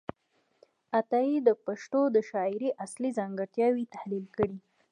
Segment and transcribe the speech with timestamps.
[0.99, 4.59] عطايي د پښتو د شاعرۍ اصلي ځانګړتیاوې تحلیل کړې دي.